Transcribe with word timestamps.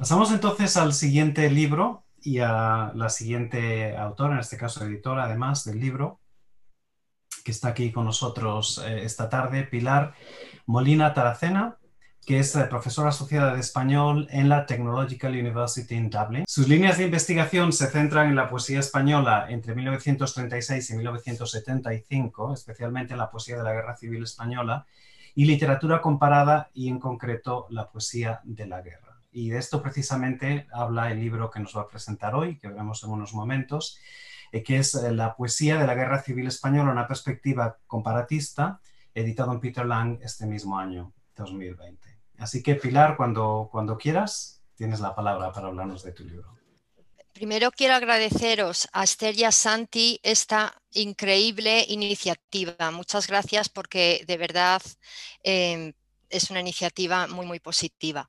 Pasamos 0.00 0.32
entonces 0.32 0.78
al 0.78 0.94
siguiente 0.94 1.50
libro 1.50 2.06
y 2.22 2.38
a 2.38 2.90
la 2.94 3.10
siguiente 3.10 3.94
autora, 3.98 4.32
en 4.32 4.40
este 4.40 4.56
caso 4.56 4.82
editora 4.82 5.24
además 5.24 5.62
del 5.66 5.78
libro, 5.78 6.20
que 7.44 7.50
está 7.50 7.68
aquí 7.68 7.92
con 7.92 8.06
nosotros 8.06 8.82
eh, 8.82 9.04
esta 9.04 9.28
tarde, 9.28 9.64
Pilar 9.64 10.14
Molina 10.64 11.12
Taracena, 11.12 11.76
que 12.24 12.38
es 12.38 12.56
eh, 12.56 12.64
profesora 12.64 13.10
asociada 13.10 13.52
de 13.52 13.60
español 13.60 14.26
en 14.30 14.48
la 14.48 14.64
Technological 14.64 15.32
University 15.32 15.94
in 15.94 16.08
Dublin. 16.08 16.44
Sus 16.48 16.66
líneas 16.66 16.96
de 16.96 17.04
investigación 17.04 17.70
se 17.70 17.88
centran 17.88 18.30
en 18.30 18.36
la 18.36 18.48
poesía 18.48 18.80
española 18.80 19.48
entre 19.50 19.74
1936 19.74 20.88
y 20.92 20.96
1975, 20.96 22.54
especialmente 22.54 23.12
en 23.12 23.18
la 23.18 23.30
poesía 23.30 23.58
de 23.58 23.64
la 23.64 23.74
Guerra 23.74 23.98
Civil 23.98 24.22
Española, 24.22 24.86
y 25.34 25.44
literatura 25.44 26.00
comparada 26.00 26.70
y 26.72 26.88
en 26.88 26.98
concreto 26.98 27.66
la 27.68 27.90
poesía 27.90 28.40
de 28.44 28.66
la 28.66 28.80
guerra. 28.80 29.09
Y 29.32 29.50
de 29.50 29.58
esto 29.58 29.82
precisamente 29.82 30.66
habla 30.72 31.10
el 31.10 31.20
libro 31.20 31.50
que 31.50 31.60
nos 31.60 31.76
va 31.76 31.82
a 31.82 31.88
presentar 31.88 32.34
hoy, 32.34 32.58
que 32.58 32.68
veremos 32.68 33.02
en 33.04 33.10
unos 33.10 33.32
momentos, 33.32 33.98
eh, 34.52 34.62
que 34.62 34.78
es 34.78 34.94
eh, 34.94 35.12
La 35.12 35.36
poesía 35.36 35.78
de 35.78 35.86
la 35.86 35.94
Guerra 35.94 36.22
Civil 36.22 36.46
Española, 36.46 36.90
una 36.90 37.06
perspectiva 37.06 37.78
comparatista, 37.86 38.80
editado 39.14 39.52
en 39.52 39.60
Peter 39.60 39.86
Lang 39.86 40.18
este 40.22 40.46
mismo 40.46 40.78
año, 40.78 41.12
2020. 41.36 42.18
Así 42.38 42.62
que 42.62 42.74
Pilar, 42.74 43.16
cuando, 43.16 43.68
cuando 43.70 43.96
quieras, 43.96 44.62
tienes 44.74 45.00
la 45.00 45.14
palabra 45.14 45.52
para 45.52 45.68
hablarnos 45.68 46.02
de 46.02 46.12
tu 46.12 46.24
libro. 46.24 46.58
Primero 47.32 47.70
quiero 47.70 47.94
agradeceros 47.94 48.88
a 48.92 49.04
Esther 49.04 49.52
Santi 49.52 50.18
esta 50.22 50.74
increíble 50.92 51.84
iniciativa. 51.88 52.90
Muchas 52.90 53.28
gracias 53.28 53.68
porque 53.68 54.24
de 54.26 54.36
verdad 54.36 54.82
eh, 55.44 55.92
es 56.28 56.50
una 56.50 56.60
iniciativa 56.60 57.26
muy, 57.28 57.46
muy 57.46 57.60
positiva. 57.60 58.28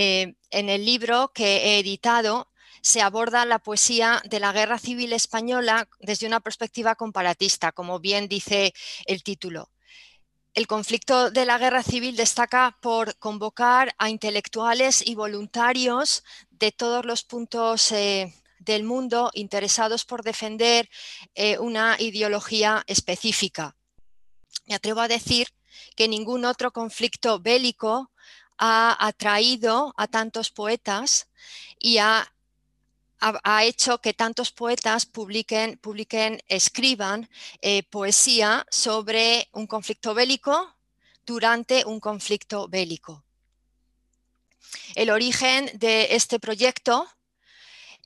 Eh, 0.00 0.36
en 0.50 0.68
el 0.68 0.84
libro 0.84 1.32
que 1.34 1.56
he 1.56 1.80
editado 1.80 2.52
se 2.82 3.02
aborda 3.02 3.44
la 3.44 3.58
poesía 3.58 4.22
de 4.26 4.38
la 4.38 4.52
Guerra 4.52 4.78
Civil 4.78 5.12
Española 5.12 5.88
desde 5.98 6.28
una 6.28 6.38
perspectiva 6.38 6.94
comparatista, 6.94 7.72
como 7.72 7.98
bien 7.98 8.28
dice 8.28 8.72
el 9.06 9.24
título. 9.24 9.72
El 10.54 10.68
conflicto 10.68 11.32
de 11.32 11.44
la 11.44 11.58
guerra 11.58 11.82
civil 11.82 12.14
destaca 12.14 12.78
por 12.80 13.16
convocar 13.18 13.92
a 13.98 14.08
intelectuales 14.08 15.04
y 15.04 15.16
voluntarios 15.16 16.22
de 16.50 16.70
todos 16.70 17.04
los 17.04 17.24
puntos 17.24 17.90
eh, 17.90 18.32
del 18.60 18.84
mundo 18.84 19.32
interesados 19.34 20.04
por 20.04 20.22
defender 20.22 20.88
eh, 21.34 21.58
una 21.58 21.96
ideología 21.98 22.84
específica. 22.86 23.74
Me 24.64 24.76
atrevo 24.76 25.00
a 25.00 25.08
decir 25.08 25.48
que 25.96 26.06
ningún 26.06 26.44
otro 26.44 26.70
conflicto 26.72 27.40
bélico 27.40 28.12
ha 28.58 28.96
atraído 29.06 29.94
a 29.96 30.06
tantos 30.08 30.50
poetas 30.50 31.28
y 31.78 31.98
ha, 31.98 32.30
hecho 33.62 33.98
que 33.98 34.14
tantos 34.14 34.52
poetas 34.52 35.04
publiquen, 35.06 35.78
publiquen 35.78 36.40
escriban 36.46 37.28
eh, 37.62 37.82
poesía 37.82 38.64
sobre 38.70 39.48
un 39.52 39.66
conflicto 39.66 40.14
bélico 40.14 40.76
durante 41.26 41.84
un 41.84 41.98
conflicto 41.98 42.68
bélico. 42.68 43.24
El 44.94 45.10
origen 45.10 45.70
de 45.74 46.14
este 46.14 46.38
proyecto 46.38 47.08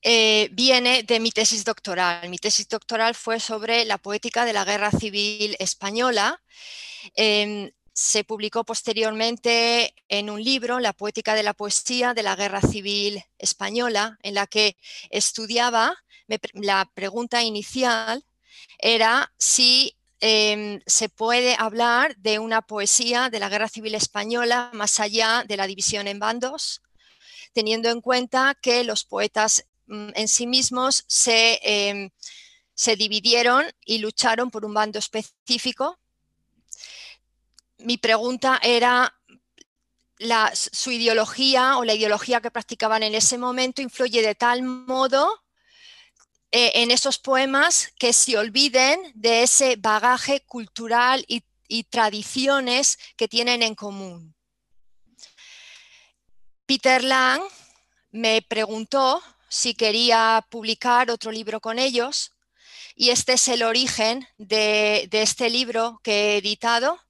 eh, 0.03 0.49
viene 0.53 1.05
de 1.05 1.21
mi 1.21 1.31
tesis 1.31 1.65
doctoral. 1.65 2.29
Mi 2.29 2.39
tesis 2.39 2.69
doctoral 2.69 3.15
fue 3.15 3.39
sobre 3.39 3.85
la 3.85 3.99
poética 3.99 4.45
de 4.45 4.53
la 4.53 4.65
Guerra 4.65 4.91
Civil 4.91 5.57
Española. 5.59 6.43
Em, 7.15 7.71
se 8.03 8.25
publicó 8.25 8.65
posteriormente 8.65 9.95
en 10.09 10.29
un 10.29 10.43
libro, 10.43 10.81
La 10.81 10.93
poética 10.93 11.35
de 11.35 11.45
la 11.45 11.55
poesía 11.55 12.15
de 12.15 12.25
la 12.25 12.35
Guerra 12.35 12.61
Civil 12.61 13.23
Española, 13.39 14.19
en 14.25 14.35
la 14.35 14.49
que 14.49 14.77
estudiaba, 15.09 15.95
la 16.55 16.91
pregunta 16.95 17.45
inicial 17.45 18.25
era 18.79 19.33
si 19.39 19.97
em, 20.19 20.81
se 20.85 21.11
puede 21.11 21.55
hablar 21.57 22.17
de 22.17 22.41
una 22.41 22.63
poesía 22.63 23.31
de 23.31 23.39
la 23.39 23.49
Guerra 23.49 23.69
Civil 23.69 23.95
Española 23.95 24.71
más 24.73 24.99
allá 24.99 25.45
de 25.47 25.57
la 25.57 25.69
división 25.69 26.09
en 26.09 26.19
bandos, 26.19 26.83
teniendo 27.53 27.89
en 27.89 28.01
cuenta 28.01 28.57
que 28.61 28.83
los 28.83 29.05
poetas 29.05 29.65
mm, 29.87 30.09
en 30.17 30.27
sí 30.27 30.49
mismos 30.49 31.05
se, 31.07 31.61
em, 31.63 32.11
se 32.75 32.97
dividieron 32.97 33.65
y 33.87 33.99
lucharon 33.99 34.51
por 34.51 34.65
un 34.65 34.75
bando 34.75 34.99
específico 34.99 36.01
mi 37.85 37.99
pregunta 37.99 38.59
era 38.63 39.15
su 40.55 40.91
ideología 40.91 41.79
o 41.79 41.85
la 41.85 41.95
ideología 41.95 42.41
que 42.41 42.51
practicaban 42.51 43.03
en 43.03 43.15
ese 43.15 43.39
momento 43.39 43.83
influye 43.83 44.23
de 44.23 44.35
tal 44.35 44.63
modo 44.63 45.43
eh, 46.53 46.73
en 46.83 46.91
esos 46.91 47.19
poemas 47.19 47.93
que 47.99 48.13
se 48.13 48.37
olviden 48.37 49.01
de 49.15 49.43
ese 49.43 49.77
bagaje 49.77 50.41
cultural 50.41 51.25
y, 51.27 51.45
tradiciones 51.89 52.99
que 53.17 53.29
tienen 53.29 53.63
en 53.63 53.75
común. 53.75 54.35
Peter 56.67 57.03
Lang 57.03 57.41
me 58.11 58.43
preguntó 58.43 59.23
si 59.49 59.73
quería 59.75 60.47
publicar 60.51 61.11
otro 61.11 61.33
libro 61.33 61.61
con 61.61 61.79
ellos 61.79 62.33
y 62.95 63.09
este 63.09 63.33
es 63.33 63.49
el 63.49 63.63
origen 63.63 64.29
de 64.37 65.09
este 65.13 65.49
libro 65.49 65.99
que 66.03 66.35
he 66.35 66.37
editado 66.37 67.01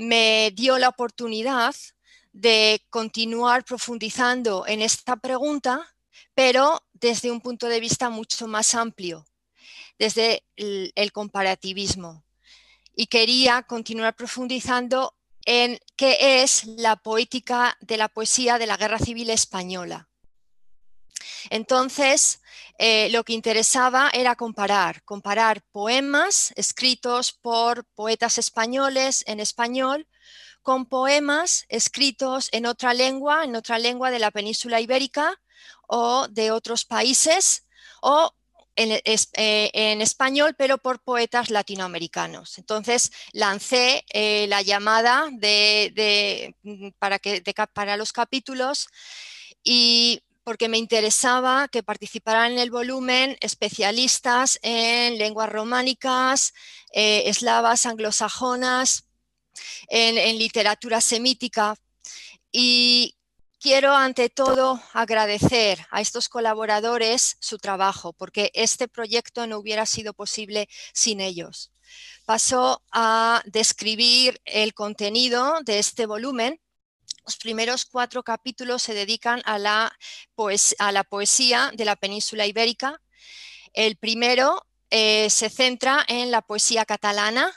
me 0.00 0.50
dio 0.54 0.78
la 0.78 0.88
oportunidad 0.88 1.74
de 2.32 2.82
continuar 2.88 3.64
profundizando 3.64 4.66
en 4.66 4.80
esta 4.80 5.16
pregunta, 5.16 5.94
pero 6.34 6.82
desde 6.94 7.30
un 7.30 7.42
punto 7.42 7.66
de 7.66 7.80
vista 7.80 8.08
mucho 8.08 8.46
más 8.46 8.74
amplio, 8.74 9.26
desde 9.98 10.44
el, 10.56 11.12
comparativismo. 11.12 12.24
Y 12.96 13.08
quería 13.08 13.62
continuar 13.62 14.16
profundizando 14.16 15.14
en 15.44 15.78
qué 15.96 16.42
es 16.42 16.64
la 16.64 16.96
poética 16.96 17.76
de 17.80 17.98
la 17.98 18.08
poesía 18.08 18.58
de 18.58 18.66
la 18.66 18.78
Guerra 18.78 18.98
Civil 18.98 19.28
Española. 19.28 20.08
Entonces, 21.50 22.40
eh, 22.78 23.08
lo 23.10 23.24
que 23.24 23.32
interesaba 23.32 24.10
era 24.12 24.36
comparar, 24.36 25.02
comparar 25.04 25.62
poemas 25.72 26.52
escritos 26.56 27.32
por 27.32 27.84
poetas 27.94 28.38
españoles 28.38 29.24
en 29.26 29.40
español 29.40 30.06
con 30.62 30.86
poemas 30.86 31.64
escritos 31.68 32.48
en 32.52 32.66
otra 32.66 32.94
lengua, 32.94 33.44
en 33.44 33.56
otra 33.56 33.78
lengua 33.78 34.10
de 34.10 34.18
la 34.18 34.30
península 34.30 34.80
ibérica 34.80 35.40
o 35.88 36.28
de 36.28 36.50
otros 36.50 36.84
países 36.84 37.66
o 38.02 38.32
en, 38.76 38.92
eh, 38.92 40.02
español, 40.02 40.54
pero 40.56 40.78
por 40.78 41.00
poetas 41.00 41.50
latinoamericanos. 41.50 42.58
Entonces 42.58 43.12
lancé 43.32 44.04
eh, 44.12 44.46
la 44.48 44.62
llamada 44.62 45.28
para, 46.98 47.18
que, 47.18 47.42
para 47.72 47.96
los 47.96 48.12
capítulos 48.12 48.88
y 49.62 50.22
porque 50.50 50.68
me 50.68 50.78
interesaba 50.78 51.68
que 51.68 51.84
participaran 51.84 52.50
en 52.50 52.58
el 52.58 52.72
volumen 52.72 53.36
especialistas 53.40 54.58
en 54.62 55.16
lenguas 55.16 55.48
románicas, 55.48 56.54
eh, 56.92 57.22
eslavas, 57.26 57.86
anglosajonas, 57.86 59.04
en, 59.86 60.38
literatura 60.40 61.00
semítica. 61.00 61.76
Y 62.50 63.16
quiero 63.60 63.94
ante 63.94 64.28
todo 64.28 64.82
agradecer 64.92 65.86
a 65.92 66.00
estos 66.00 66.28
colaboradores 66.28 67.36
su 67.38 67.58
trabajo, 67.58 68.12
porque 68.12 68.50
este 68.52 68.88
proyecto 68.88 69.46
no 69.46 69.56
hubiera 69.56 69.86
sido 69.86 70.14
posible 70.14 70.68
sin 70.92 71.20
ellos. 71.20 71.70
Paso 72.24 72.82
a 72.90 73.40
describir 73.46 74.40
el 74.44 74.74
contenido 74.74 75.60
de 75.64 75.78
este 75.78 76.06
volumen 76.06 76.60
los 77.30 77.36
primeros 77.36 77.84
cuatro 77.84 78.24
capítulos 78.24 78.82
se 78.82 78.92
dedican 78.92 79.40
a 79.44 79.56
la, 79.56 79.96
a 80.80 80.90
la 80.90 81.04
poesía 81.04 81.70
de 81.76 81.84
la 81.84 81.94
península 81.94 82.44
ibérica. 82.44 83.00
El 83.72 83.94
primero 83.98 84.66
eh, 84.90 85.30
se 85.30 85.48
centra 85.48 86.04
en 86.08 86.32
la 86.32 86.42
poesía 86.42 86.84
catalana 86.84 87.54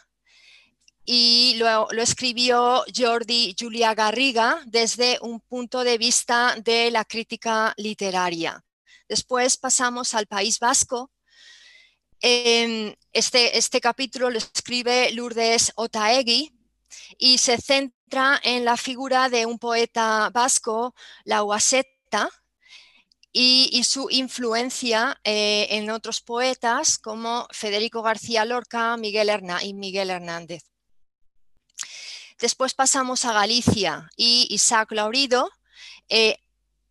y 1.05 1.55
lo, 1.55 1.87
lo, 1.89 2.03
escribió 2.03 2.83
Jordi 2.95 3.55
Julia 3.59 3.95
Garriga 3.95 4.61
desde 4.67 5.17
un 5.23 5.39
punto 5.39 5.83
de 5.83 5.97
vista 5.97 6.55
de 6.63 6.91
la 6.91 7.03
crítica 7.03 7.73
literaria. 7.77 8.63
Después 9.09 9.57
pasamos 9.57 10.13
al 10.13 10.27
País 10.27 10.59
Vasco. 10.59 11.09
Este, 12.21 13.57
este 13.57 13.81
capítulo 13.81 14.29
lo 14.29 14.37
escribe 14.37 15.11
Lourdes 15.13 15.71
Otaegui 15.75 16.52
y 17.17 17.37
se 17.37 17.57
centra 17.57 18.39
en 18.43 18.65
la 18.65 18.77
figura 18.77 19.29
de 19.29 19.45
un 19.45 19.59
poeta 19.59 20.29
vasco, 20.31 20.93
la 21.23 21.43
Uaseta, 21.43 22.29
y, 23.33 23.83
su 23.83 24.09
influencia 24.11 25.19
eh, 25.23 25.67
en 25.71 25.89
otros 25.89 26.21
poetas 26.21 26.99
como 26.99 27.47
Federico 27.51 28.03
García 28.03 28.45
Lorca 28.45 28.95
Miguel 28.95 29.31
y 29.63 29.73
Miguel 29.73 30.11
Hernández. 30.11 30.63
Después 32.39 32.75
pasamos 32.75 33.25
a 33.25 33.33
Galicia 33.33 34.09
y 34.15 34.47
Isaac 34.51 34.91
Laurido. 34.91 35.49
Eh, 36.09 36.37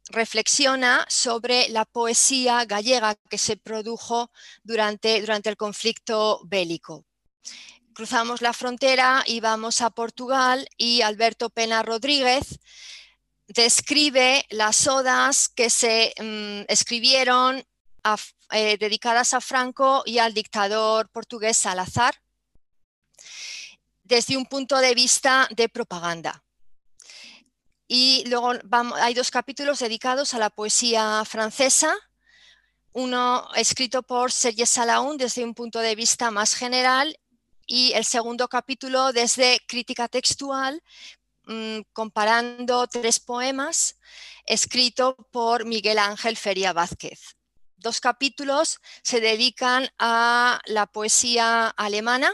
reflexiona 0.09 1.07
sobre 1.09 1.69
la 1.69 1.85
poesía 1.85 2.65
gallega 2.65 3.15
que 3.31 3.39
se 3.39 3.57
produjo 3.57 4.31
durante, 4.65 5.21
durante 5.21 5.49
el 5.49 5.57
conflicto 5.57 6.41
bélico. 6.45 7.07
Cruzamos 7.94 8.41
la 8.41 8.53
frontera 8.53 9.23
y 9.27 9.41
vamos 9.41 9.83
a 9.83 9.91
Portugal 9.91 10.67
y 10.79 11.03
Alberto 11.03 11.50
Pena 11.50 11.83
Rodríguez 11.83 12.59
describe 13.49 14.47
las 14.50 14.87
odas 14.87 15.49
que 15.49 15.69
se 15.69 16.15
mm, 16.19 16.73
escribieron 16.73 17.62
eh, 18.50 18.79
dedicadas 18.79 19.35
a 19.35 19.41
Franco 19.41 20.03
y 20.06 20.19
al 20.19 20.33
dictador 20.33 21.11
portugués 21.11 21.59
Salazar 21.59 22.15
desde 24.05 24.37
un 24.37 24.47
punto 24.47 24.79
de 24.79 24.94
vista 24.94 25.49
de 25.50 25.69
propaganda. 25.69 26.43
Y 27.89 28.25
luego 28.27 28.53
hay 28.94 29.12
dos 29.12 29.31
capítulos 29.31 29.81
dedicados 29.81 30.33
a 30.33 30.39
la 30.39 30.49
poesía 30.49 31.23
francesa, 31.27 31.94
uno 32.93 33.49
escrito 33.55 34.03
por 34.03 34.33
Serge 34.33 34.65
Salaun 34.65 35.19
desde 35.19 35.44
un 35.44 35.55
punto 35.55 35.79
de 35.81 35.94
vista 35.94 36.31
más 36.31 36.55
general 36.55 37.19
y 37.73 37.95
el 37.95 38.05
segundo 38.05 38.49
capítulo 38.49 39.15
desde 39.15 39.59
crítica 39.67 40.07
textual, 40.07 40.83
mm, 41.47 41.79
comparando 41.95 42.87
tres 42.87 43.19
poemas 43.19 43.97
escritos 44.45 45.15
por 45.31 45.65
Miguel 45.65 45.99
Ángel 45.99 46.37
Feria 46.37 46.75
Vázquez. 46.75 47.35
Dos 47.79 47.99
capítulos 47.99 48.79
se 49.03 49.23
dedican 49.23 49.89
a 49.99 50.61
la 50.67 50.85
poesía 50.85 51.69
alemana. 51.69 52.31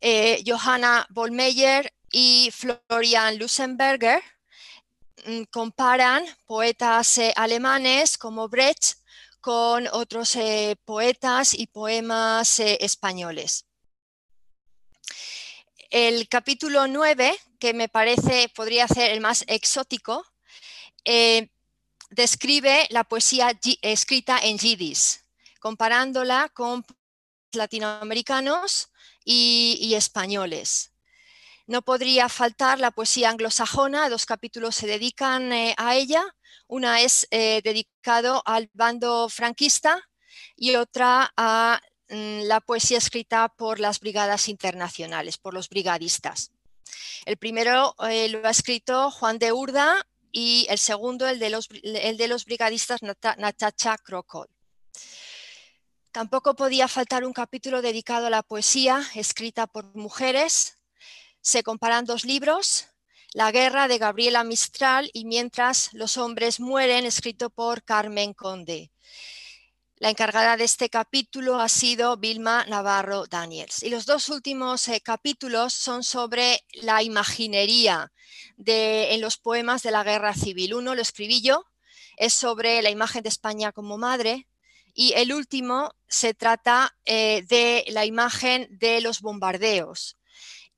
Eh, 0.00 0.42
Johanna 0.46 1.06
Bollmeyer 1.10 1.92
y 2.10 2.50
Florian 2.54 3.36
Lusenberger 3.36 4.22
mm, 5.26 5.42
comparan 5.50 6.24
poetas 6.46 7.20
alemanes 7.36 8.16
como 8.16 8.48
Brecht 8.48 9.03
con 9.44 9.86
otros 9.92 10.36
eh, 10.36 10.74
poetas 10.86 11.52
y 11.52 11.66
poemas 11.66 12.60
eh, 12.60 12.78
españoles. 12.80 13.66
El 15.90 16.30
capítulo 16.30 16.86
9, 16.86 17.36
que 17.58 17.74
me 17.74 17.90
parece 17.90 18.50
podría 18.56 18.88
ser 18.88 19.10
el 19.10 19.20
más 19.20 19.44
exótico, 19.46 20.24
describe 22.08 22.86
la 22.88 23.04
poesía 23.04 23.52
escrita 23.82 24.38
en 24.38 24.56
yiddish, 24.56 25.20
comparándola 25.60 26.48
con 26.54 26.82
latinoamericanos 27.52 28.88
y 29.26 29.92
españoles. 29.94 30.93
No 31.66 31.82
podría 31.82 32.28
faltar 32.28 32.78
la 32.78 32.90
poesía 32.90 33.30
anglosajona, 33.30 34.10
dos 34.10 34.26
capítulos 34.26 34.74
se 34.76 34.86
dedican 34.86 35.52
eh, 35.52 35.74
a 35.78 35.94
ella. 35.94 36.22
Una 36.66 37.00
es 37.00 37.26
eh, 37.30 37.62
dedicado 37.64 38.42
al 38.44 38.68
bando 38.74 39.28
franquista 39.28 40.02
y 40.56 40.74
otra 40.76 41.32
a 41.36 41.80
mm, 42.10 42.42
la 42.42 42.60
poesía 42.60 42.98
escrita 42.98 43.48
por 43.48 43.80
las 43.80 44.00
brigadas 44.00 44.48
internacionales, 44.48 45.38
por 45.38 45.54
los 45.54 45.68
brigadistas. 45.70 46.50
El 47.24 47.38
primero 47.38 47.94
eh, 48.10 48.28
lo 48.28 48.46
ha 48.46 48.50
escrito 48.50 49.10
Juan 49.10 49.38
de 49.38 49.52
Urda 49.52 50.06
y 50.32 50.66
el 50.68 50.78
segundo 50.78 51.26
el 51.26 51.38
de 51.38 51.48
los, 51.48 51.68
el 51.82 52.16
de 52.18 52.28
los 52.28 52.44
brigadistas 52.44 53.00
Natacha 53.02 53.96
Krokol. 53.98 54.48
Tampoco 56.12 56.54
podía 56.54 56.88
faltar 56.88 57.24
un 57.24 57.32
capítulo 57.32 57.82
dedicado 57.82 58.26
a 58.26 58.30
la 58.30 58.42
poesía 58.42 59.02
escrita 59.14 59.66
por 59.66 59.96
mujeres, 59.96 60.76
se 61.44 61.62
comparan 61.62 62.06
dos 62.06 62.24
libros, 62.24 62.86
La 63.34 63.52
guerra 63.52 63.86
de 63.86 63.98
Gabriela 63.98 64.44
Mistral 64.44 65.10
y 65.12 65.26
Mientras 65.26 65.90
los 65.92 66.16
hombres 66.16 66.58
mueren, 66.58 67.04
escrito 67.04 67.50
por 67.50 67.82
Carmen 67.82 68.32
Conde. 68.32 68.90
La 69.96 70.08
encargada 70.08 70.56
de 70.56 70.64
este 70.64 70.88
capítulo 70.88 71.60
ha 71.60 71.68
sido 71.68 72.16
Vilma 72.16 72.64
Navarro 72.64 73.26
Daniels. 73.26 73.82
Y 73.82 73.90
los 73.90 74.06
dos 74.06 74.30
últimos 74.30 74.88
eh, 74.88 75.02
capítulos 75.02 75.74
son 75.74 76.02
sobre 76.02 76.64
la 76.80 77.02
imaginería 77.02 78.10
de, 78.56 79.12
en 79.12 79.20
los 79.20 79.36
poemas 79.36 79.82
de 79.82 79.90
la 79.90 80.02
guerra 80.02 80.32
civil. 80.32 80.72
Uno 80.72 80.94
lo 80.94 81.02
escribí 81.02 81.42
yo, 81.42 81.66
es 82.16 82.32
sobre 82.32 82.80
la 82.80 82.88
imagen 82.88 83.22
de 83.22 83.28
España 83.28 83.70
como 83.70 83.98
madre. 83.98 84.48
Y 84.94 85.12
el 85.12 85.30
último 85.34 85.94
se 86.08 86.32
trata 86.32 86.96
eh, 87.04 87.44
de 87.48 87.84
la 87.88 88.06
imagen 88.06 88.66
de 88.70 89.02
los 89.02 89.20
bombardeos 89.20 90.16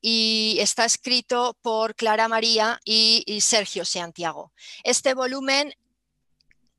y 0.01 0.57
está 0.59 0.85
escrito 0.85 1.57
por 1.61 1.95
Clara 1.95 2.27
María 2.27 2.79
y, 2.85 3.39
Sergio 3.41 3.85
Santiago. 3.85 4.51
Este 4.83 5.13
volumen 5.13 5.73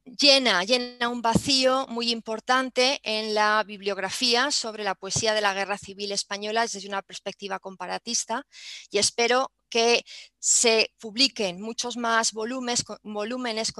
llena, 0.05 0.65
llena 0.65 1.09
un 1.09 1.21
vacío 1.21 1.87
muy 1.89 2.11
importante 2.11 3.01
en 3.03 3.35
la 3.35 3.63
bibliografía 3.65 4.51
sobre 4.51 4.85
la 4.85 4.95
poesía 4.95 5.35
de 5.35 5.41
la 5.41 5.55
Guerra 5.55 5.79
Civil 5.79 6.13
Española 6.13 6.63
desde 6.63 6.89
una 6.89 7.03
perspectiva 7.03 7.59
comparatista 7.59 8.47
y 8.91 8.99
espero 8.99 9.53
que 9.69 10.05
se 10.39 10.95
publiquen 10.99 11.61
muchos 11.61 11.99
más 11.99 12.33
volúmenes, 12.33 12.85
volúmenes 13.03 13.73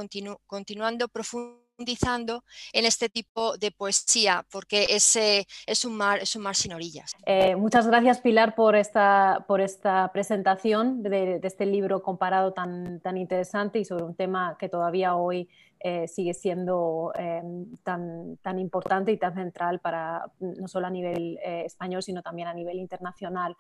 continuando 0.47 1.09
profundamente 1.09 1.68
profundizando 1.79 2.45
en 2.73 2.85
este 2.85 3.09
tipo 3.09 3.57
de 3.57 3.71
poesía, 3.71 4.45
porque 4.51 4.87
ese 4.91 5.47
es 5.67 5.85
un 5.85 5.97
mar, 5.97 6.19
es 6.21 6.35
un 6.35 6.43
mar 6.43 6.57
sin 6.57 6.73
orillas. 6.73 7.15
Eh, 7.25 7.55
muchas 7.55 7.87
gracias, 7.87 8.21
Pilar, 8.21 8.55
por 8.55 8.75
esta, 8.75 9.45
por 9.47 9.61
esta 9.61 10.11
presentación 10.13 11.03
de, 11.03 11.39
de, 11.39 11.49
este 11.49 11.67
libro 11.67 12.03
comparado 12.03 12.53
tan, 12.53 13.01
tan 13.01 13.17
interesante 13.17 13.79
y 13.79 13.85
sobre 13.85 14.05
un 14.05 14.15
tema 14.15 14.57
que 14.59 14.69
todavía 14.69 15.15
hoy 15.15 15.49
eh, 15.81 16.09
sigue 16.09 16.35
siendo 16.35 17.13
eh, 17.17 17.43
tan, 17.85 18.37
tan, 18.39 18.59
importante 18.59 19.13
y 19.13 19.17
tan 19.17 19.35
central 19.35 19.79
para 19.79 20.25
no 20.41 20.67
solo 20.67 20.89
a 20.89 20.91
nivel 20.91 21.39
eh, 21.45 21.63
español, 21.67 22.03
sino 22.03 22.23
también 22.23 22.49
a 22.49 22.55
nivel 22.55 22.79
internacional, 22.79 23.57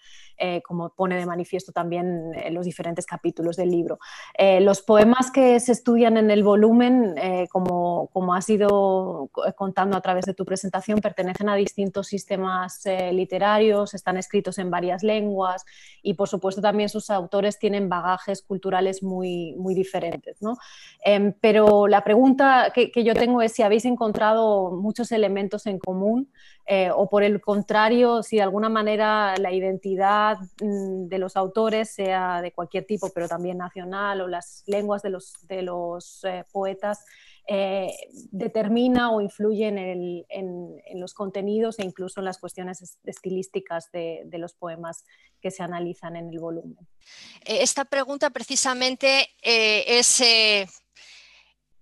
como 0.65 0.91
pone 0.91 1.17
de 1.17 1.27
manifiesto 1.27 1.73
también 1.73 2.33
los 2.51 2.65
diferentes 2.65 3.07
capítulos 3.07 3.57
del 3.57 3.71
libro. 3.71 3.99
los 4.61 4.83
poemas 4.83 5.31
que 5.31 5.59
se 5.61 5.73
estudian 5.73 6.17
en 6.17 6.31
el 6.31 6.43
volumen, 6.43 7.15
como, 7.51 8.09
como 8.13 8.35
has 8.35 8.49
ido 8.49 9.31
contando 9.57 9.97
a 9.97 10.01
través 10.01 10.25
de 10.27 10.35
tu 10.35 10.45
presentación, 10.45 11.01
pertenecen 11.01 11.49
a 11.49 11.57
distintos 11.57 12.07
sistemas 12.07 12.85
literarios, 13.13 13.95
están 13.95 14.17
escritos 14.17 14.59
en 14.59 14.71
varias 14.71 15.03
lenguas 15.03 15.65
y, 16.03 16.15
por 16.15 16.29
supuesto, 16.29 16.63
también 16.63 16.89
sus 16.89 17.11
autores 17.11 17.59
tienen 17.59 17.89
bagajes 17.89 18.43
culturales 18.43 19.03
muy, 19.03 19.55
muy 19.57 19.75
diferentes. 19.75 20.41
¿no? 20.41 20.57
Em, 21.05 21.33
pero 21.41 21.87
la 21.87 22.05
pregunta 22.09 22.73
que, 22.75 23.05
yo 23.05 23.13
tengo 23.13 23.43
es 23.43 23.53
si 23.53 23.63
habéis 23.63 23.85
encontrado 23.85 24.71
muchos 24.71 25.13
elementos 25.13 25.67
en 25.67 25.79
común 25.79 26.33
eh, 26.65 26.91
o 26.91 27.07
por 27.07 27.23
el 27.23 27.39
contrario, 27.43 28.23
si 28.23 28.37
de 28.37 28.43
alguna 28.43 28.71
manera 28.71 29.35
la 29.37 29.53
identidad 29.53 30.39
mm, 30.63 31.09
de 31.09 31.19
los 31.19 31.37
autores, 31.37 31.91
sea 31.91 32.41
de 32.41 32.53
cualquier 32.53 32.87
tipo, 32.87 33.11
pero 33.15 33.29
también 33.29 33.59
nacional, 33.59 34.23
o 34.23 34.27
las 34.27 34.63
lenguas 34.67 35.03
de 35.03 35.11
los, 35.11 35.47
de 35.49 35.61
los 35.61 36.25
eh, 36.25 36.47
poetas, 36.51 37.05
eh, 37.47 37.93
determina 38.31 39.11
o 39.11 39.21
influye 39.21 39.69
en, 39.69 41.01
los 41.01 41.13
contenidos 41.13 41.79
e 41.79 41.85
incluso 41.85 42.21
en 42.21 42.25
las 42.25 42.39
cuestiones 42.39 42.99
estilísticas 43.05 43.91
de, 43.93 44.23
de, 44.25 44.39
los 44.39 44.55
poemas 44.55 45.05
que 45.43 45.51
se 45.51 45.63
analizan 45.63 46.17
en 46.17 46.31
el 46.31 46.39
volumen. 46.39 46.87
Esta 47.45 47.85
pregunta 47.85 48.31
precisamente 48.31 49.29
es 49.43 50.21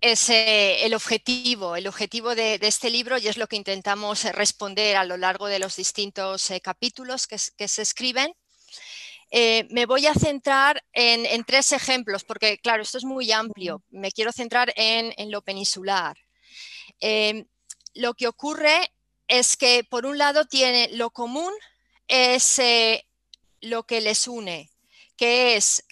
es 0.00 0.29
el 0.29 0.95
objetivo, 0.95 1.76
el 1.76 1.87
objetivo 1.87 2.35
de, 2.35 2.59
este 2.62 2.91
libro 2.91 3.19
y 3.19 3.29
es 3.29 3.38
lo 3.38 3.47
que 3.47 3.57
intentamos 3.57 4.25
eh, 4.25 4.33
responder 4.33 4.97
a 4.97 5.05
lo 5.05 5.17
largo 5.17 5.47
de 5.47 5.59
los 5.59 5.76
distintos 5.76 6.50
eh, 6.50 6.61
capítulos 6.61 7.26
que, 7.26 7.38
se 7.38 7.83
escriben. 7.83 8.35
Eh, 9.31 9.67
me 9.71 9.87
voy 9.87 10.07
a 10.07 10.15
centrar 10.15 10.85
en, 10.93 11.45
tres 11.45 11.73
ejemplos, 11.73 12.25
porque 12.25 12.59
claro, 12.59 12.83
esto 12.83 12.99
es 12.99 13.05
muy 13.05 13.33
amplio. 13.33 13.83
Me 13.91 14.12
quiero 14.12 14.33
centrar 14.33 14.73
en, 14.76 15.12
lo 15.31 15.43
peninsular. 15.43 16.17
lo 17.95 18.15
que 18.15 18.29
ocurre 18.29 18.93
es 19.26 19.57
que, 19.57 19.83
por 19.83 20.07
un 20.07 20.19
lado, 20.19 20.45
tiene 20.45 20.88
lo 20.93 21.11
común 21.11 21.53
es 22.07 22.61
lo 23.61 23.83
que 23.85 24.00
les 24.00 24.29
une, 24.29 24.71
que 25.17 25.57
es 25.57 25.85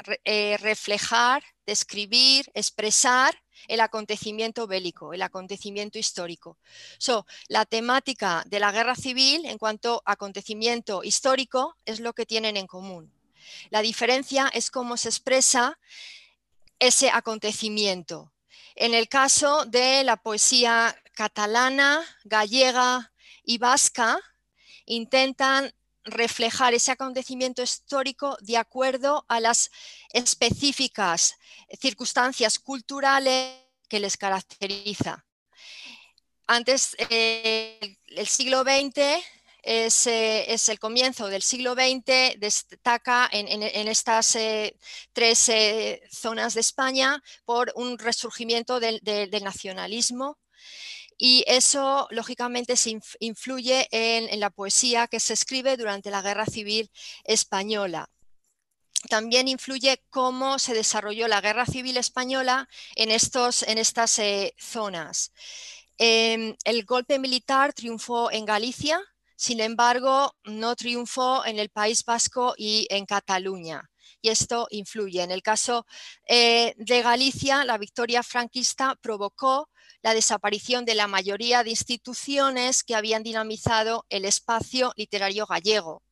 reflejar, 0.60 1.42
describir, 1.66 2.48
expresar 2.54 3.34
el 3.68 3.80
acontecimiento 3.80 4.66
bélico, 4.66 5.12
el 5.12 5.22
acontecimiento 5.22 5.98
histórico. 5.98 6.58
So, 6.98 7.26
la 7.48 7.64
temática 7.64 8.42
de 8.46 8.60
la 8.60 8.72
guerra 8.72 8.94
civil 8.94 9.46
en 9.46 9.58
cuanto 9.58 10.02
a 10.04 10.12
acontecimiento 10.12 11.02
histórico 11.02 11.76
es 11.84 12.00
lo 12.00 12.12
que 12.12 12.26
tienen 12.26 12.56
en 12.56 12.66
común. 12.66 13.12
La 13.70 13.82
diferencia 13.82 14.48
es 14.52 14.70
cómo 14.70 14.96
se 14.96 15.08
expresa 15.08 15.78
ese 16.78 17.10
acontecimiento. 17.10 18.32
En 18.74 18.94
el 18.94 19.08
caso 19.08 19.64
de 19.66 20.02
la 20.04 20.16
poesía 20.16 20.96
catalana, 21.14 22.04
gallega 22.24 23.12
y 23.44 23.58
vasca, 23.58 24.18
intentan 24.86 25.72
reflejar 26.04 26.74
ese 26.74 26.92
acontecimiento 26.92 27.62
histórico 27.62 28.36
de 28.40 28.56
acuerdo 28.56 29.24
a 29.28 29.40
las 29.40 29.70
específicas 30.12 31.36
circunstancias 31.80 32.58
culturales 32.58 33.58
que 33.88 34.00
les 34.00 34.16
caracteriza. 34.16 35.24
Antes, 36.46 36.94
eh, 37.10 37.98
el 38.06 38.26
siglo 38.26 38.62
XX 38.62 39.24
es, 39.64 40.68
el 40.68 40.78
comienzo 40.78 41.28
del 41.28 41.42
siglo 41.42 41.74
XX, 41.74 42.38
destaca 42.38 43.28
en, 43.32 43.88
estas 43.88 44.36
eh, 44.36 44.76
tres 45.12 45.48
eh, 45.48 46.02
zonas 46.10 46.54
de 46.54 46.60
España 46.60 47.22
por 47.44 47.72
un 47.76 47.98
resurgimiento 47.98 48.78
del, 48.78 49.00
nacionalismo 49.42 50.38
y 51.18 51.44
eso 51.46 52.08
lógicamente 52.10 52.76
se 52.76 52.98
influye 53.20 53.88
en, 53.90 54.40
la 54.40 54.50
poesía 54.50 55.06
que 55.06 55.20
se 55.20 55.34
escribe 55.34 55.76
durante 55.76 56.10
la 56.10 56.22
Guerra 56.22 56.46
Civil 56.46 56.90
Española. 57.24 58.10
También 59.08 59.48
influye 59.48 60.02
cómo 60.10 60.58
se 60.58 60.74
desarrolló 60.74 61.28
la 61.28 61.40
Guerra 61.40 61.66
Civil 61.66 61.96
Española 61.96 62.68
en, 62.96 63.10
estos, 63.10 63.62
en 63.62 63.78
estas 63.78 64.20
zonas. 64.58 65.32
Em, 65.98 66.56
el 66.64 66.84
golpe 66.84 67.18
militar 67.18 67.72
triunfó 67.72 68.30
en 68.30 68.44
Galicia, 68.44 69.00
sin 69.36 69.60
embargo, 69.60 70.34
no 70.44 70.74
triunfó 70.74 71.44
en 71.44 71.58
el 71.58 71.70
País 71.70 72.04
Vasco 72.04 72.54
y 72.56 72.86
en 72.90 73.04
Cataluña. 73.04 73.90
Y 74.20 74.30
esto 74.30 74.66
influye. 74.70 75.22
En 75.22 75.30
el 75.30 75.42
caso 75.42 75.86
eh, 76.26 76.74
de 76.78 77.02
Galicia, 77.02 77.64
la 77.64 77.76
victoria 77.78 78.22
franquista 78.22 78.96
provocó 79.00 79.68
la 80.04 80.12
desaparición 80.12 80.84
de 80.84 80.94
la 80.94 81.08
mayoría 81.08 81.64
de 81.64 81.70
instituciones 81.70 82.84
que 82.84 82.94
habían 82.94 83.22
dinamizado 83.22 84.04
el 84.10 84.26
espacio 84.26 84.92
literario 84.96 85.46
gallego. 85.46 86.02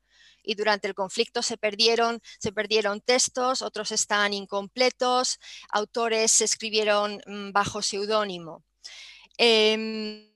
Y 0.43 0.55
durante 0.55 0.89
el 0.89 0.95
conflicto 0.95 1.43
se 1.43 1.59
perdieron, 1.59 2.23
se 2.41 2.53
perdieron 2.53 3.03
textos, 3.03 3.61
otros 3.61 3.93
están 3.93 4.33
incompletos, 4.33 5.39
autores 5.69 6.33
se 6.33 6.45
escribieron 6.45 7.21
mm, 7.27 7.53
bajo 7.53 7.83
seudónimo. 7.83 8.65
Em, 9.37 10.33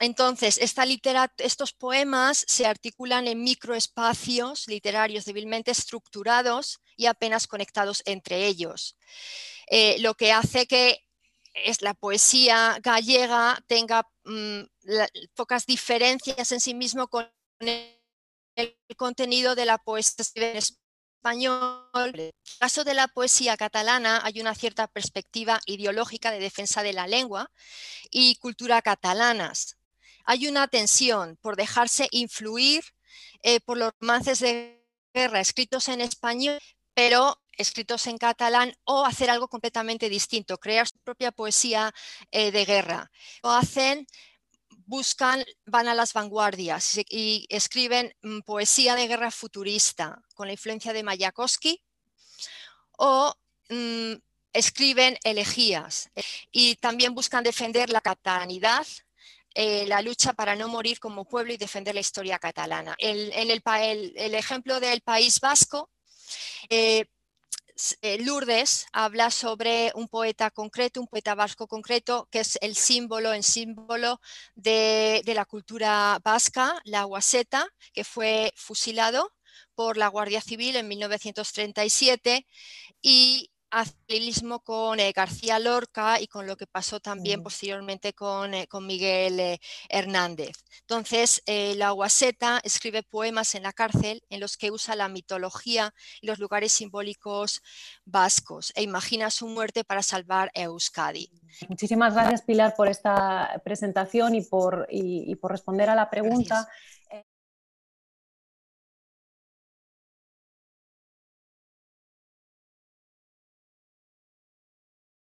entonces, 0.00 0.58
estos 0.58 1.72
poemas 1.72 2.44
se 2.46 2.66
articulan 2.66 3.26
en 3.26 3.42
microespacios 3.42 4.68
literarios 4.68 5.24
débilmente 5.24 5.70
estructurados 5.70 6.80
y 6.94 7.06
apenas 7.06 7.46
conectados 7.46 8.02
entre 8.04 8.46
ellos, 8.46 8.98
eh, 9.68 9.96
lo 10.00 10.14
que 10.14 10.32
hace 10.32 10.66
que 10.66 11.05
es 11.64 11.82
la 11.82 11.94
poesía 11.94 12.78
gallega 12.82 13.62
tenga 13.66 14.08
mm, 14.24 14.60
pocas 15.34 15.66
diferencias 15.66 16.52
en 16.52 16.60
sí 16.60 16.74
mismo 16.74 17.08
con 17.08 17.30
el, 17.60 18.00
contenido 18.96 19.54
de 19.54 19.66
la 19.66 19.78
poesía 19.78 20.24
en 20.34 20.56
español. 20.56 21.90
En 22.14 22.20
el 22.20 22.34
caso 22.58 22.84
de 22.84 22.94
la 22.94 23.08
poesía 23.08 23.56
catalana 23.56 24.20
hay 24.24 24.40
una 24.40 24.54
cierta 24.54 24.86
perspectiva 24.86 25.60
ideológica 25.66 26.30
de 26.30 26.40
defensa 26.40 26.82
de 26.82 26.92
la 26.92 27.06
lengua 27.06 27.50
y 28.10 28.36
cultura 28.36 28.80
catalanas. 28.82 29.76
Hay 30.24 30.48
una 30.48 30.68
tensión 30.68 31.36
por 31.40 31.56
dejarse 31.56 32.08
influir 32.10 32.84
eh, 33.42 33.60
por 33.60 33.78
los 33.78 33.92
romances 34.00 34.40
de 34.40 34.82
guerra 35.12 35.40
escritos 35.40 35.88
en 35.88 36.00
español, 36.00 36.58
pero 36.94 37.38
escritos 37.56 38.06
en 38.06 38.18
catalán 38.18 38.74
o 38.84 39.04
hacer 39.04 39.30
algo 39.30 39.48
completamente 39.48 40.08
distinto, 40.08 40.58
crear 40.58 40.86
su 40.86 40.98
propia 40.98 41.32
poesía 41.32 41.92
eh, 42.30 42.50
de 42.50 42.64
guerra. 42.64 43.10
Lo 43.42 43.50
hacen 43.50 44.06
buscan, 44.86 45.44
van 45.66 45.88
a 45.88 45.94
las 45.94 46.12
vanguardias 46.12 47.00
y 47.08 47.46
escriben 47.50 48.14
mm, 48.22 48.40
poesía 48.40 48.94
de 48.94 49.08
guerra 49.08 49.30
futurista 49.30 50.22
con 50.34 50.46
la 50.46 50.52
influencia 50.52 50.92
de 50.92 51.02
Mayakovsky 51.02 51.82
o 52.98 53.34
mm, 53.68 54.14
escriben 54.52 55.18
elegías 55.24 56.10
y 56.50 56.76
también 56.76 57.14
buscan 57.14 57.44
defender 57.44 57.90
la 57.90 58.00
catalanidad, 58.00 58.86
eh, 59.54 59.86
la 59.86 60.00
lucha 60.02 60.32
para 60.32 60.56
no 60.56 60.68
morir 60.68 60.98
como 60.98 61.26
pueblo 61.26 61.52
y 61.52 61.56
defender 61.56 61.94
la 61.94 62.00
historia 62.00 62.38
catalana. 62.38 62.94
El, 62.98 63.32
en 63.34 63.50
el, 63.50 64.34
ejemplo 64.34 64.80
del 64.80 65.00
País 65.02 65.40
Vasco, 65.40 65.90
eh, 66.70 67.06
Lourdes 68.20 68.86
habla 68.92 69.30
sobre 69.30 69.92
un 69.94 70.08
poeta 70.08 70.50
concreto, 70.50 71.00
un 71.00 71.08
poeta 71.08 71.34
vasco 71.34 71.66
concreto, 71.66 72.28
que 72.30 72.40
es 72.40 72.58
el 72.62 72.76
símbolo 72.76 73.34
en 73.34 73.42
símbolo 73.42 74.20
de, 74.54 75.22
de 75.24 75.34
la 75.34 75.44
cultura 75.44 76.18
vasca, 76.24 76.80
la 76.84 77.04
Guaseta, 77.04 77.68
que 77.92 78.04
fue 78.04 78.52
fusilado 78.56 79.32
por 79.74 79.96
la 79.96 80.08
Guardia 80.08 80.40
Civil 80.40 80.76
en 80.76 80.88
1937 80.88 82.46
y 83.02 83.50
paralelismo 83.76 84.60
con 84.60 85.00
eh, 85.00 85.12
García 85.12 85.58
Lorca 85.58 86.20
y 86.20 86.28
con 86.28 86.46
lo 86.46 86.56
que 86.56 86.66
pasó 86.66 86.98
también 87.00 87.40
mm. 87.40 87.42
posteriormente 87.42 88.12
con, 88.14 88.54
eh, 88.54 88.66
con 88.68 88.86
Miguel 88.86 89.38
eh, 89.38 89.60
Hernández. 89.88 90.64
Entonces, 90.80 91.42
la 91.46 91.90
Guaseta 91.90 92.60
escribe 92.62 93.02
poemas 93.02 93.54
en 93.54 93.64
la 93.64 93.72
cárcel 93.72 94.22
en 94.30 94.40
los 94.40 94.56
que 94.56 94.70
usa 94.70 94.94
la 94.94 95.08
mitología 95.08 95.92
y 96.20 96.26
los 96.26 96.38
lugares 96.38 96.72
simbólicos 96.72 97.62
vascos 98.04 98.72
e 98.76 98.82
imagina 98.82 99.30
su 99.30 99.48
muerte 99.48 99.84
para 99.84 100.02
salvar 100.02 100.50
a 100.54 100.62
Euskadi. 100.62 101.30
Muchísimas 101.68 102.14
gracias, 102.14 102.42
Pilar, 102.42 102.74
por 102.76 102.88
esta 102.88 103.60
presentación 103.64 104.34
y 104.34 104.42
por, 104.42 104.86
y, 104.90 105.34
por 105.36 105.50
responder 105.50 105.88
a 105.90 105.94
la 105.94 106.08
pregunta. 106.10 106.68